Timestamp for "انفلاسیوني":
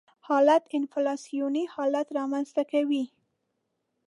0.77-1.63